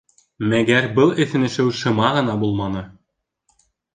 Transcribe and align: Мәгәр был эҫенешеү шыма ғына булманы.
Мәгәр 0.53 0.87
был 0.99 1.11
эҫенешеү 1.25 1.67
шыма 1.81 2.09
ғына 2.17 2.37
булманы. 2.45 2.83